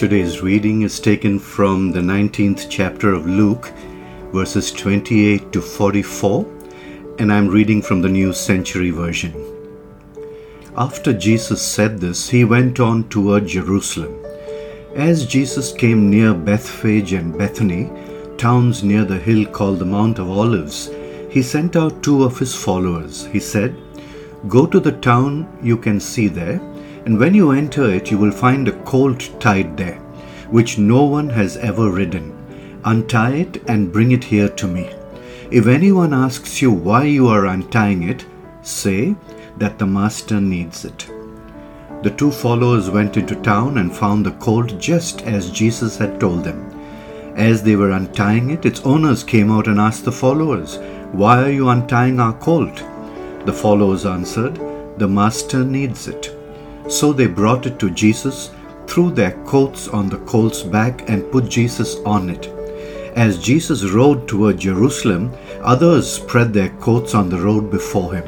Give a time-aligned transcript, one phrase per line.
[0.00, 3.70] Today's reading is taken from the 19th chapter of Luke,
[4.32, 6.46] verses 28 to 44,
[7.18, 9.34] and I'm reading from the New Century Version.
[10.74, 14.24] After Jesus said this, he went on toward Jerusalem.
[14.94, 17.90] As Jesus came near Bethphage and Bethany,
[18.38, 20.88] towns near the hill called the Mount of Olives,
[21.28, 23.26] he sent out two of his followers.
[23.26, 23.76] He said,
[24.48, 26.58] Go to the town you can see there
[27.04, 29.96] and when you enter it, you will find a colt tied there,
[30.50, 32.36] which no one has ever ridden.
[32.84, 34.90] Untie it and bring it here to me.
[35.50, 38.24] If anyone asks you why you are untying it,
[38.62, 39.16] say
[39.58, 41.08] that the master needs it.
[42.02, 46.44] The two followers went into town and found the colt just as Jesus had told
[46.44, 46.70] them.
[47.36, 50.78] As they were untying it, its owners came out and asked the followers,
[51.12, 52.82] Why are you untying our colt?
[53.44, 54.58] The followers answered,
[54.98, 56.34] The master needs it.
[56.90, 58.50] So they brought it to Jesus,
[58.88, 62.48] threw their coats on the colt's back, and put Jesus on it.
[63.16, 68.24] As Jesus rode toward Jerusalem, others spread their coats on the road before him.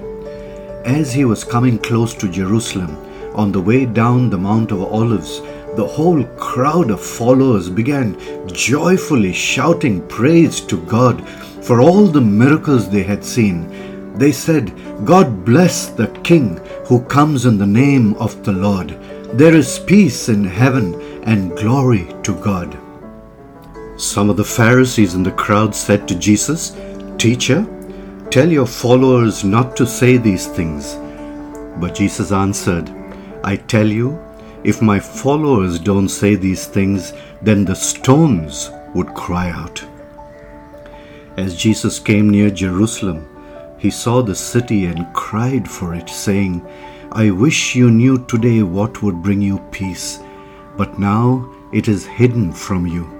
[0.84, 2.96] As he was coming close to Jerusalem,
[3.34, 5.40] on the way down the Mount of Olives,
[5.74, 11.26] the whole crowd of followers began joyfully shouting praise to God
[11.64, 13.91] for all the miracles they had seen.
[14.14, 14.72] They said,
[15.04, 18.90] God bless the King who comes in the name of the Lord.
[19.32, 22.78] There is peace in heaven and glory to God.
[23.96, 26.76] Some of the Pharisees in the crowd said to Jesus,
[27.16, 27.66] Teacher,
[28.30, 30.96] tell your followers not to say these things.
[31.78, 32.90] But Jesus answered,
[33.44, 34.18] I tell you,
[34.64, 39.82] if my followers don't say these things, then the stones would cry out.
[41.36, 43.26] As Jesus came near Jerusalem,
[43.82, 46.64] he saw the city and cried for it, saying,
[47.10, 50.20] I wish you knew today what would bring you peace,
[50.76, 53.10] but now it is hidden from you.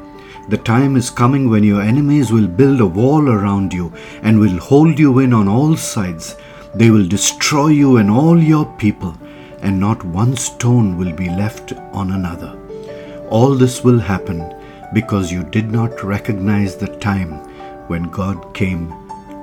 [0.51, 3.93] The time is coming when your enemies will build a wall around you
[4.23, 6.37] and will hold you in on all sides.
[6.77, 9.17] They will destroy you and all your people,
[9.63, 12.57] and not one stone will be left on another.
[13.31, 14.55] All this will happen
[14.95, 17.33] because you did not recognize the time
[17.89, 18.95] when God came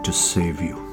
[0.03, 0.88] to save you.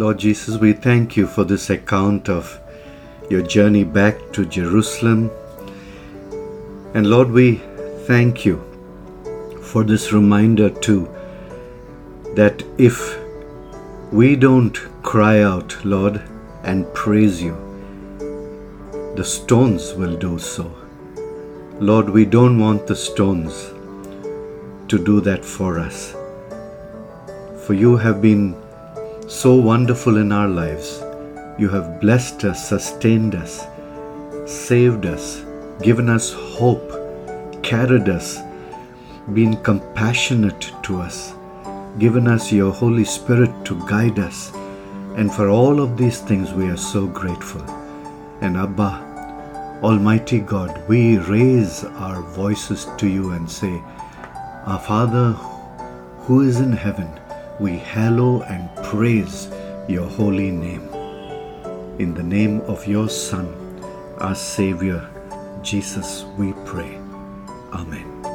[0.00, 2.58] Lord Jesus, we thank you for this account of
[3.28, 5.30] your journey back to Jerusalem.
[6.94, 7.56] And Lord, we
[8.06, 8.56] thank you
[9.62, 11.06] for this reminder too
[12.34, 13.18] that if
[14.10, 16.22] we don't cry out, Lord,
[16.64, 17.54] and praise you,
[19.16, 20.74] the stones will do so.
[21.78, 23.70] Lord, we don't want the stones
[24.88, 26.12] to do that for us.
[27.66, 28.56] For you have been
[29.30, 31.04] so wonderful in our lives.
[31.56, 33.64] You have blessed us, sustained us,
[34.44, 35.44] saved us,
[35.82, 36.90] given us hope,
[37.62, 38.40] carried us,
[39.32, 41.32] been compassionate to us,
[42.00, 44.52] given us your Holy Spirit to guide us.
[45.16, 47.62] And for all of these things, we are so grateful.
[48.40, 53.80] And Abba, Almighty God, we raise our voices to you and say,
[54.66, 55.34] Our Father
[56.26, 57.08] who is in heaven,
[57.60, 59.48] we hallow and praise
[59.86, 60.82] your holy name.
[62.00, 63.46] In the name of your Son,
[64.18, 65.08] our Savior,
[65.62, 66.98] Jesus, we pray.
[67.72, 68.29] Amen.